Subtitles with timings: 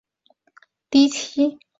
[0.49, 1.59] 雷迪奇。